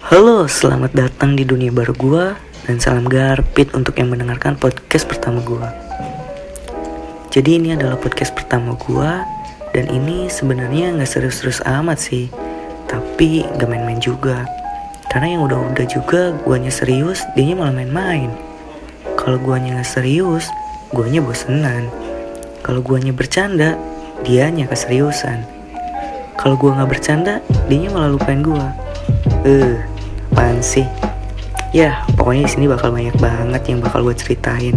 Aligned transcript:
Halo, 0.00 0.48
selamat 0.48 0.96
datang 0.96 1.36
di 1.36 1.44
dunia 1.44 1.68
baru 1.68 1.92
gua 1.92 2.32
dan 2.64 2.80
salam 2.80 3.04
garpit 3.04 3.68
untuk 3.76 4.00
yang 4.00 4.08
mendengarkan 4.08 4.56
podcast 4.56 5.04
pertama 5.04 5.44
gua. 5.44 5.76
Jadi 7.28 7.60
ini 7.60 7.76
adalah 7.76 8.00
podcast 8.00 8.32
pertama 8.32 8.72
gua 8.80 9.28
dan 9.76 9.92
ini 9.92 10.32
sebenarnya 10.32 10.96
nggak 10.96 11.04
serius-serius 11.04 11.60
amat 11.68 12.00
sih, 12.00 12.32
tapi 12.88 13.44
gak 13.60 13.68
main-main 13.68 14.00
juga. 14.00 14.48
Karena 15.12 15.36
yang 15.36 15.44
udah-udah 15.44 15.84
juga 15.84 16.32
guanya 16.48 16.72
serius, 16.72 17.20
dianya 17.36 17.60
malah 17.60 17.76
main-main. 17.76 18.32
Kalau 19.20 19.36
guanya 19.36 19.76
nggak 19.76 20.00
serius, 20.00 20.48
guanya 20.96 21.20
bosenan. 21.20 21.92
Kalau 22.64 22.80
guanya 22.80 23.12
bercanda, 23.12 23.76
dianya 24.24 24.64
keseriusan. 24.64 25.44
Kalau 26.40 26.56
gua 26.56 26.80
nggak 26.80 26.88
bercanda, 26.88 27.44
dianya 27.68 27.92
malah 27.92 28.16
lupain 28.16 28.40
gua. 28.40 28.89
Eh, 29.44 29.76
apaan 30.32 30.60
sih? 30.60 30.86
Ya, 31.70 32.02
pokoknya 32.18 32.46
di 32.46 32.50
sini 32.50 32.66
bakal 32.66 32.90
banyak 32.90 33.14
banget 33.22 33.62
yang 33.70 33.78
bakal 33.78 34.02
gue 34.02 34.16
ceritain. 34.18 34.74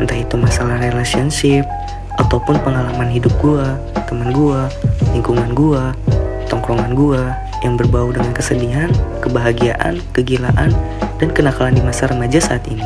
Entah 0.00 0.16
itu 0.16 0.36
masalah 0.40 0.80
relationship, 0.80 1.64
ataupun 2.16 2.56
pengalaman 2.64 3.12
hidup 3.12 3.32
gue, 3.40 3.64
teman 4.08 4.32
gue, 4.32 4.60
lingkungan 5.12 5.52
gue, 5.52 5.82
tongkrongan 6.48 6.96
gue, 6.96 7.22
yang 7.64 7.76
berbau 7.76 8.08
dengan 8.12 8.32
kesedihan, 8.32 8.88
kebahagiaan, 9.20 10.00
kegilaan, 10.12 10.72
dan 11.20 11.28
kenakalan 11.32 11.76
di 11.76 11.82
masa 11.84 12.08
remaja 12.08 12.40
saat 12.40 12.64
ini. 12.68 12.84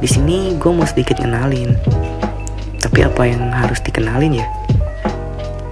Di 0.00 0.08
sini 0.08 0.56
gue 0.58 0.72
mau 0.72 0.84
sedikit 0.84 1.20
kenalin, 1.20 1.76
tapi 2.80 3.06
apa 3.06 3.22
yang 3.28 3.48
harus 3.54 3.78
dikenalin 3.80 4.42
ya? 4.42 4.46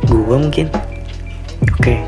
Gue 0.06 0.36
mungkin. 0.36 0.70
Oke, 1.76 2.00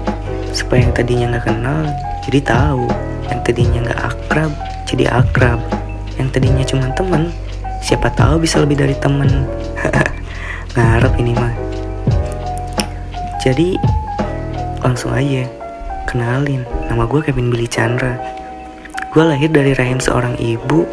supaya 0.53 0.85
yang 0.87 0.95
tadinya 0.95 1.27
nggak 1.37 1.47
kenal 1.49 1.83
jadi 2.29 2.41
tahu. 2.45 2.85
Yang 3.33 3.41
tadinya 3.49 3.79
nggak 3.89 4.01
akrab 4.01 4.53
jadi 4.87 5.05
akrab. 5.09 5.61
Yang 6.21 6.29
tadinya 6.37 6.65
cuma 6.69 6.87
temen 6.93 7.33
siapa 7.83 8.13
tahu 8.15 8.39
bisa 8.39 8.63
lebih 8.63 8.79
dari 8.79 8.95
temen 9.01 9.49
ngarep 10.77 11.13
ini 11.19 11.33
mah. 11.35 11.55
Jadi 13.43 13.75
langsung 14.85 15.11
aja 15.11 15.49
kenalin. 16.07 16.63
Nama 16.87 17.03
gue 17.09 17.21
Kevin 17.27 17.51
Billy 17.51 17.67
Chandra. 17.67 18.15
Gue 19.11 19.25
lahir 19.27 19.51
dari 19.51 19.75
rahim 19.75 19.99
seorang 19.99 20.39
ibu 20.39 20.87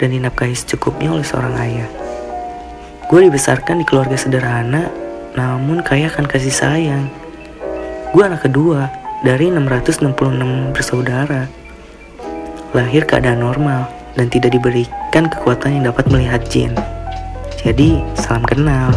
dan 0.00 0.16
dinafkahi 0.16 0.56
secukupnya 0.56 1.12
oleh 1.12 1.26
seorang 1.26 1.54
ayah. 1.60 1.88
Gue 3.10 3.26
dibesarkan 3.26 3.82
di 3.82 3.84
keluarga 3.84 4.14
sederhana 4.14 4.88
namun 5.34 5.82
kaya 5.82 6.10
akan 6.10 6.26
kasih 6.26 6.54
sayang. 6.54 7.06
Gue 8.10 8.26
anak 8.26 8.42
kedua 8.42 8.99
dari 9.20 9.52
666 9.52 10.72
bersaudara. 10.72 11.44
Lahir 12.72 13.04
keadaan 13.04 13.42
normal 13.42 13.90
dan 14.14 14.30
tidak 14.32 14.54
diberikan 14.54 15.28
kekuatan 15.28 15.80
yang 15.80 15.84
dapat 15.92 16.06
melihat 16.08 16.42
jin. 16.48 16.72
Jadi, 17.60 18.00
salam 18.16 18.46
kenal. 18.46 18.94